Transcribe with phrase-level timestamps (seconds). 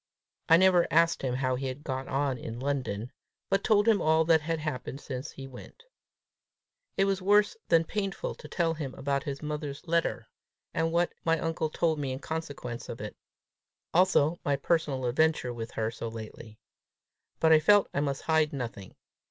[0.49, 3.11] I never asked him how he had got on in London,
[3.51, 5.83] but told him all that had happened since he went.
[6.97, 10.27] It was worse than painful to tell him about his mother's letter,
[10.73, 13.15] and what my uncle told me in consequence of it,
[13.93, 16.57] also my personal adventure with her so lately;
[17.39, 18.95] but I felt I must hide nothing.